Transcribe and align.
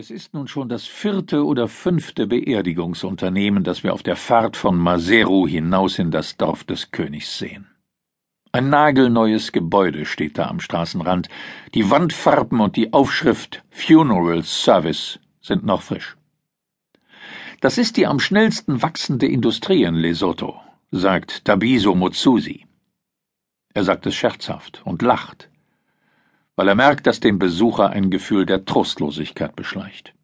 Es 0.00 0.10
ist 0.10 0.32
nun 0.32 0.48
schon 0.48 0.70
das 0.70 0.86
vierte 0.86 1.44
oder 1.44 1.68
fünfte 1.68 2.26
Beerdigungsunternehmen, 2.26 3.64
das 3.64 3.82
wir 3.84 3.92
auf 3.92 4.02
der 4.02 4.16
Fahrt 4.16 4.56
von 4.56 4.78
Maseru 4.78 5.46
hinaus 5.46 5.98
in 5.98 6.10
das 6.10 6.38
Dorf 6.38 6.64
des 6.64 6.90
Königs 6.90 7.36
sehen. 7.36 7.66
Ein 8.50 8.70
nagelneues 8.70 9.52
Gebäude 9.52 10.06
steht 10.06 10.38
da 10.38 10.46
am 10.46 10.58
Straßenrand. 10.58 11.28
Die 11.74 11.90
Wandfarben 11.90 12.60
und 12.60 12.76
die 12.76 12.94
Aufschrift 12.94 13.62
Funeral 13.68 14.42
Service 14.42 15.20
sind 15.42 15.66
noch 15.66 15.82
frisch. 15.82 16.16
Das 17.60 17.76
ist 17.76 17.98
die 17.98 18.06
am 18.06 18.20
schnellsten 18.20 18.80
wachsende 18.80 19.26
Industrie 19.26 19.82
in 19.82 19.96
Lesotho, 19.96 20.62
sagt 20.90 21.44
Tabiso 21.44 21.94
Motsusi. 21.94 22.64
Er 23.74 23.84
sagt 23.84 24.06
es 24.06 24.14
scherzhaft 24.14 24.80
und 24.86 25.02
lacht 25.02 25.49
weil 26.56 26.68
er 26.68 26.74
merkt, 26.74 27.06
dass 27.06 27.20
den 27.20 27.38
Besucher 27.38 27.90
ein 27.90 28.10
Gefühl 28.10 28.46
der 28.46 28.64
Trostlosigkeit 28.64 29.56
beschleicht. 29.56 30.14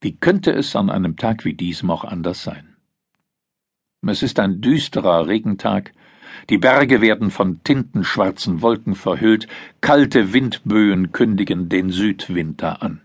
Wie 0.00 0.16
könnte 0.16 0.52
es 0.52 0.76
an 0.76 0.90
einem 0.90 1.16
Tag 1.16 1.44
wie 1.44 1.54
diesem 1.54 1.90
auch 1.90 2.04
anders 2.04 2.42
sein? 2.42 2.76
Es 4.06 4.22
ist 4.22 4.38
ein 4.38 4.60
düsterer 4.60 5.26
Regentag, 5.26 5.92
die 6.48 6.58
Berge 6.58 7.00
werden 7.00 7.30
von 7.30 7.62
tintenschwarzen 7.64 8.62
Wolken 8.62 8.94
verhüllt, 8.94 9.46
kalte 9.80 10.32
Windböen 10.32 11.12
kündigen 11.12 11.68
den 11.68 11.90
Südwinter 11.90 12.82
an. 12.82 13.02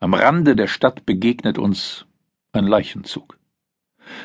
Am 0.00 0.14
Rande 0.14 0.56
der 0.56 0.66
Stadt 0.66 1.06
begegnet 1.06 1.58
uns 1.58 2.06
ein 2.52 2.66
Leichenzug. 2.66 3.38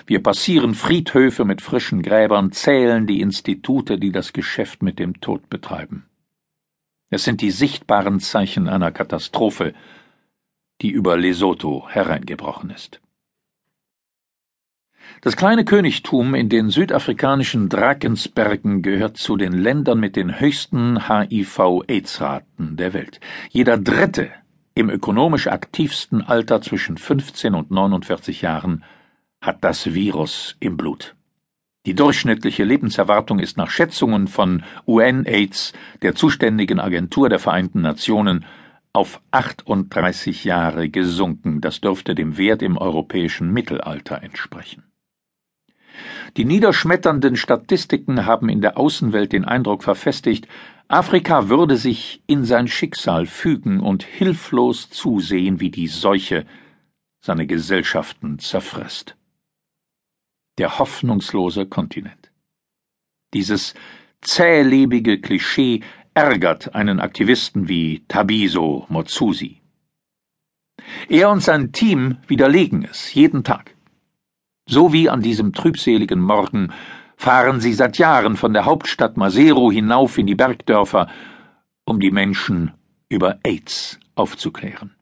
Wir 0.07 0.23
passieren 0.23 0.73
Friedhöfe 0.73 1.45
mit 1.45 1.62
frischen 1.62 2.01
Gräbern, 2.01 2.51
zählen 2.51 3.05
die 3.05 3.21
Institute, 3.21 3.99
die 3.99 4.12
das 4.12 4.34
Geschäft 4.34 4.81
mit 4.81 4.98
dem 4.98 5.21
Tod 5.21 5.49
betreiben. 5.49 6.05
Es 7.09 7.23
sind 7.23 7.41
die 7.41 7.52
sichtbaren 7.52 8.20
Zeichen 8.20 8.67
einer 8.67 8.91
Katastrophe, 8.91 9.73
die 10.81 10.89
über 10.89 11.17
Lesotho 11.17 11.88
hereingebrochen 11.89 12.70
ist. 12.70 13.02
Das 15.21 15.35
kleine 15.35 15.65
Königtum 15.65 16.35
in 16.35 16.49
den 16.49 16.70
südafrikanischen 16.70 17.70
Drakensbergen 17.70 18.82
gehört 18.82 19.17
zu 19.17 19.37
den 19.37 19.54
Ländern 19.54 19.99
mit 19.99 20.15
den 20.15 20.40
höchsten 20.40 21.07
HIV-AIDS-Raten 21.07 22.77
der 22.77 22.93
Welt. 22.93 23.20
Jeder 23.49 23.77
Dritte 23.77 24.29
im 24.76 24.89
ökonomisch 24.89 25.48
aktivsten 25.48 26.21
Alter 26.21 26.62
zwischen 26.62 26.98
15 26.98 27.55
und 27.55 27.71
49 27.71 28.41
Jahren 28.43 28.84
hat 29.41 29.63
das 29.63 29.93
Virus 29.93 30.55
im 30.60 30.77
Blut. 30.77 31.16
Die 31.88 31.96
durchschnittliche 31.96 32.66
Lebenserwartung 32.66 33.40
ist 33.40 33.55
nach 33.55 33.70
Schätzungen 33.70 34.27
von 34.27 34.63
UNAIDS, 34.84 35.71
der 36.02 36.16
zuständigen 36.16 36.82
Agentur 36.82 37.29
der 37.29 37.40
Vereinten 37.40 37.79
Nationen, 37.79 38.44
auf 38.91 39.21
38 39.32 40.44
Jahre 40.44 40.90
gesunken. 40.90 41.62
Das 41.62 41.79
dürfte 41.79 42.13
dem 42.13 42.38
Wert 42.38 42.62
im 42.62 42.77
europäischen 42.77 43.54
Mittelalter 43.54 44.21
entsprechen. 44.21 44.84
Die 46.35 46.44
niederschmetternden 46.44 47.38
Statistiken 47.38 48.26
haben 48.26 48.49
in 48.49 48.60
der 48.60 48.77
Außenwelt 48.77 49.32
den 49.32 49.46
Eindruck 49.46 49.82
verfestigt, 49.82 50.46
Afrika 50.90 51.48
würde 51.48 51.77
sich 51.77 52.22
in 52.27 52.44
sein 52.44 52.68
Schicksal 52.68 53.26
fügen 53.26 53.79
und 53.79 54.04
hilflos 54.04 54.90
zusehen, 54.90 55.62
wie 55.62 55.72
die 55.72 55.88
Seuche 55.88 56.46
seine 57.22 57.48
Gesellschaften 57.48 58.40
zerfrisst 58.40 59.16
der 60.58 60.80
hoffnungslose 60.80 61.66
Kontinent. 61.66 62.32
Dieses 63.34 63.74
zählebige 64.22 65.19
Klischee 65.19 65.81
ärgert 66.13 66.74
einen 66.74 67.00
Aktivisten 67.00 67.68
wie 67.68 68.03
Tabiso 68.08 68.85
Motsusi. 68.90 69.62
Er 71.09 71.30
und 71.30 71.41
sein 71.41 71.72
Team 71.72 72.18
widerlegen 72.28 72.84
es 72.84 73.13
jeden 73.13 73.44
Tag. 73.44 73.75
So 74.68 74.94
wie 74.94 75.09
an 75.09 75.22
diesem 75.22 75.53
trübseligen 75.53 76.19
Morgen 76.19 76.74
fahren 77.16 77.62
sie 77.62 77.74
seit 77.74 77.97
Jahren 77.97 78.35
von 78.35 78.53
der 78.53 78.66
Hauptstadt 78.66 79.17
Maseru 79.17 79.72
hinauf 79.72 80.17
in 80.17 80.28
die 80.28 80.35
Bergdörfer, 80.35 81.07
um 81.85 82.00
die 82.00 82.12
Menschen 82.12 82.73
über 83.09 83.40
AIDS 83.44 84.00
aufzuklären. 84.16 84.96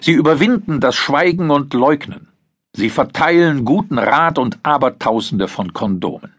Sie 0.00 0.12
überwinden 0.12 0.80
das 0.80 0.96
Schweigen 0.96 1.50
und 1.50 1.72
Leugnen. 1.72 2.31
Sie 2.74 2.88
verteilen 2.88 3.64
guten 3.64 3.98
Rat 3.98 4.38
und 4.38 4.58
Abertausende 4.62 5.46
von 5.48 5.72
Kondomen. 5.72 6.32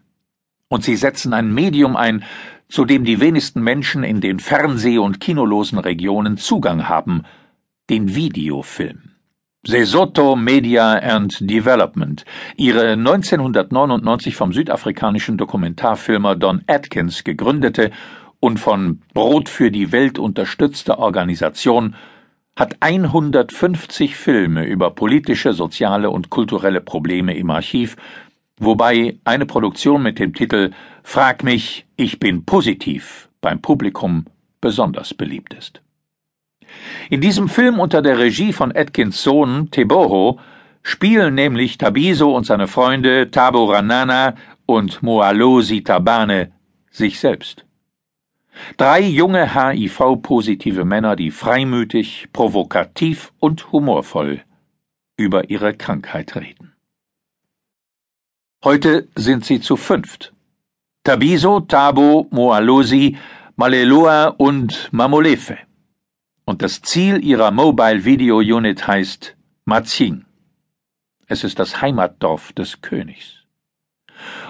Und 0.68 0.82
sie 0.82 0.96
setzen 0.96 1.32
ein 1.32 1.54
Medium 1.54 1.94
ein, 1.94 2.24
zu 2.68 2.84
dem 2.84 3.04
die 3.04 3.20
wenigsten 3.20 3.62
Menschen 3.62 4.02
in 4.02 4.20
den 4.20 4.40
Fernseh- 4.40 4.98
und 4.98 5.20
kinolosen 5.20 5.78
Regionen 5.78 6.36
Zugang 6.36 6.88
haben, 6.88 7.22
den 7.88 8.16
Videofilm. 8.16 9.10
Sesotho 9.66 10.36
Media 10.36 10.94
and 10.98 11.38
Development, 11.40 12.24
ihre 12.56 12.92
1999 12.92 14.36
vom 14.36 14.52
südafrikanischen 14.52 15.38
Dokumentarfilmer 15.38 16.36
Don 16.36 16.62
Atkins 16.66 17.24
gegründete 17.24 17.90
und 18.40 18.58
von 18.58 19.00
Brot 19.14 19.48
für 19.48 19.70
die 19.70 19.90
Welt 19.90 20.18
unterstützte 20.18 20.98
Organisation 20.98 21.94
hat 22.56 22.76
150 22.80 24.16
Filme 24.16 24.64
über 24.64 24.90
politische, 24.90 25.52
soziale 25.52 26.10
und 26.10 26.30
kulturelle 26.30 26.80
Probleme 26.80 27.36
im 27.36 27.50
Archiv, 27.50 27.96
wobei 28.58 29.18
eine 29.24 29.46
Produktion 29.46 30.02
mit 30.02 30.18
dem 30.18 30.34
Titel 30.34 30.70
Frag 31.02 31.42
mich, 31.42 31.86
ich 31.96 32.20
bin 32.20 32.44
positiv 32.44 33.28
beim 33.40 33.60
Publikum 33.60 34.26
besonders 34.60 35.14
beliebt 35.14 35.54
ist. 35.54 35.82
In 37.10 37.20
diesem 37.20 37.48
Film 37.48 37.78
unter 37.78 38.02
der 38.02 38.18
Regie 38.18 38.52
von 38.52 38.74
Atkins 38.74 39.22
Sohn 39.22 39.70
Teboho 39.70 40.38
spielen 40.82 41.34
nämlich 41.34 41.78
Tabiso 41.78 42.34
und 42.34 42.46
seine 42.46 42.68
Freunde 42.68 43.30
Tabo 43.30 43.64
Ranana 43.64 44.34
und 44.66 45.02
Moalosi 45.02 45.82
Tabane 45.82 46.52
sich 46.90 47.18
selbst. 47.18 47.64
Drei 48.76 49.00
junge 49.00 49.54
HIV-positive 49.54 50.84
Männer, 50.84 51.16
die 51.16 51.30
freimütig, 51.30 52.28
provokativ 52.32 53.32
und 53.40 53.72
humorvoll 53.72 54.42
über 55.16 55.50
ihre 55.50 55.74
Krankheit 55.74 56.36
reden. 56.36 56.72
Heute 58.64 59.08
sind 59.14 59.44
sie 59.44 59.60
zu 59.60 59.76
fünft. 59.76 60.32
Tabiso, 61.04 61.60
Tabo, 61.60 62.28
Moalosi, 62.30 63.18
Maleloa 63.56 64.28
und 64.28 64.88
Mamolefe. 64.90 65.58
Und 66.46 66.62
das 66.62 66.82
Ziel 66.82 67.22
ihrer 67.24 67.50
Mobile 67.50 68.04
Video 68.04 68.38
Unit 68.38 68.86
heißt 68.86 69.36
Mazing. 69.64 70.24
Es 71.26 71.44
ist 71.44 71.58
das 71.58 71.80
Heimatdorf 71.80 72.52
des 72.52 72.80
Königs. 72.80 73.44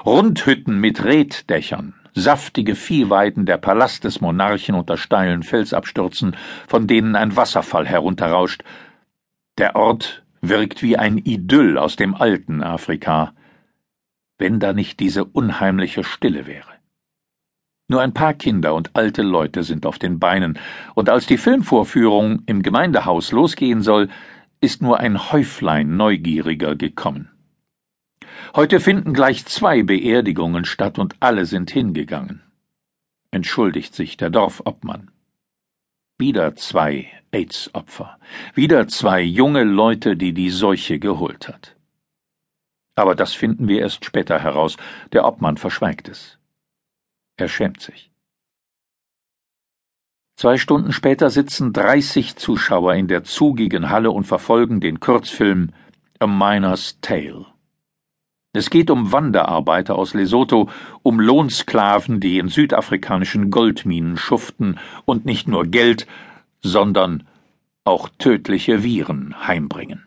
Rundhütten 0.04 0.78
mit 0.80 1.04
Reddächern, 1.04 1.94
saftige 2.14 2.74
Viehweiden 2.76 3.44
der 3.44 3.58
Palast 3.58 4.04
des 4.04 4.20
Monarchen 4.20 4.74
unter 4.74 4.96
steilen 4.96 5.42
Felsabstürzen, 5.42 6.36
von 6.66 6.86
denen 6.86 7.16
ein 7.16 7.36
Wasserfall 7.36 7.86
herunterrauscht. 7.86 8.62
Der 9.58 9.76
Ort 9.76 10.24
wirkt 10.40 10.82
wie 10.82 10.96
ein 10.96 11.18
Idyll 11.18 11.78
aus 11.78 11.96
dem 11.96 12.14
alten 12.14 12.62
Afrika, 12.62 13.34
wenn 14.38 14.60
da 14.60 14.72
nicht 14.72 15.00
diese 15.00 15.24
unheimliche 15.24 16.04
Stille 16.04 16.46
wäre. 16.46 16.72
Nur 17.88 18.00
ein 18.00 18.14
paar 18.14 18.34
Kinder 18.34 18.74
und 18.74 18.96
alte 18.96 19.22
Leute 19.22 19.62
sind 19.62 19.84
auf 19.84 19.98
den 19.98 20.18
Beinen, 20.18 20.58
und 20.94 21.10
als 21.10 21.26
die 21.26 21.36
Filmvorführung 21.36 22.42
im 22.46 22.62
Gemeindehaus 22.62 23.30
losgehen 23.30 23.82
soll, 23.82 24.08
ist 24.60 24.80
nur 24.80 25.00
ein 25.00 25.32
Häuflein 25.32 25.96
Neugieriger 25.96 26.76
gekommen. 26.76 27.33
Heute 28.54 28.80
finden 28.80 29.12
gleich 29.12 29.46
zwei 29.46 29.82
Beerdigungen 29.82 30.64
statt 30.64 30.98
und 30.98 31.16
alle 31.20 31.46
sind 31.46 31.70
hingegangen. 31.70 32.42
Entschuldigt 33.30 33.94
sich 33.94 34.16
der 34.16 34.30
Dorfobmann. 34.30 35.10
Wieder 36.18 36.54
zwei 36.54 37.10
AIDS-Opfer. 37.32 38.18
Wieder 38.54 38.86
zwei 38.86 39.20
junge 39.22 39.64
Leute, 39.64 40.16
die 40.16 40.32
die 40.32 40.50
Seuche 40.50 40.98
geholt 40.98 41.48
hat. 41.48 41.76
Aber 42.94 43.16
das 43.16 43.34
finden 43.34 43.66
wir 43.66 43.80
erst 43.80 44.04
später 44.04 44.38
heraus. 44.38 44.76
Der 45.12 45.24
Obmann 45.24 45.56
verschweigt 45.56 46.08
es. 46.08 46.38
Er 47.36 47.48
schämt 47.48 47.80
sich. 47.80 48.12
Zwei 50.36 50.58
Stunden 50.58 50.92
später 50.92 51.30
sitzen 51.30 51.72
dreißig 51.72 52.36
Zuschauer 52.36 52.94
in 52.94 53.08
der 53.08 53.24
zugigen 53.24 53.90
Halle 53.90 54.12
und 54.12 54.24
verfolgen 54.24 54.80
den 54.80 55.00
Kurzfilm 55.00 55.72
A 56.20 56.26
Miner's 56.28 57.00
Tale. 57.00 57.46
Es 58.54 58.70
geht 58.70 58.88
um 58.88 59.10
Wanderarbeiter 59.10 59.96
aus 59.96 60.14
Lesotho, 60.14 60.70
um 61.02 61.18
Lohnsklaven, 61.18 62.20
die 62.20 62.38
in 62.38 62.48
südafrikanischen 62.48 63.50
Goldminen 63.50 64.16
schuften 64.16 64.78
und 65.04 65.24
nicht 65.24 65.48
nur 65.48 65.66
Geld, 65.66 66.06
sondern 66.62 67.26
auch 67.82 68.08
tödliche 68.08 68.84
Viren 68.84 69.34
heimbringen. 69.46 70.06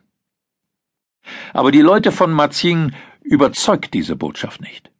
Aber 1.51 1.71
die 1.71 1.81
Leute 1.81 2.13
von 2.13 2.31
Mazing 2.31 2.93
überzeugt 3.21 3.93
diese 3.93 4.15
Botschaft 4.15 4.61
nicht. 4.61 4.91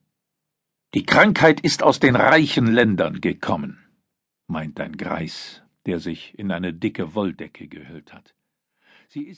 Die 0.94 1.06
Krankheit 1.06 1.62
ist 1.62 1.84
aus 1.84 2.02
den 2.02 2.18
reichen 2.18 2.68
Ländern 2.68 3.22
gekommen, 3.22 3.80
meint 4.48 4.78
ein 4.82 4.98
Greis, 4.98 5.64
der 5.86 6.00
sich 6.02 6.38
in 6.38 6.52
eine 6.52 6.74
dicke 6.74 7.16
Wolldecke 7.16 7.70
gehüllt 7.70 8.14
hat. 8.14 8.36
Sie 9.08 9.24
ist 9.24 9.36